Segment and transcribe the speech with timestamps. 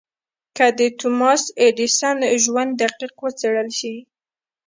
[0.57, 3.95] که د توماس ايډېسن ژوند دقيق وڅېړل شي.